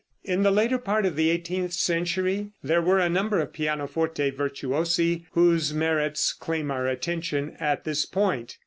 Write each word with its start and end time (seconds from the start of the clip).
In 0.23 0.41
the 0.41 0.49
later 0.49 0.79
part 0.79 1.05
of 1.05 1.15
the 1.15 1.29
eighteenth 1.29 1.73
century 1.73 2.49
there 2.63 2.81
were 2.81 2.97
a 2.97 3.07
number 3.07 3.39
of 3.39 3.53
pianoforte 3.53 4.31
virtuosi 4.31 5.27
whose 5.33 5.75
merits 5.75 6.33
claim 6.33 6.71
our 6.71 6.87
attention 6.87 7.55
at 7.59 7.83
this 7.83 8.03
point. 8.07 8.57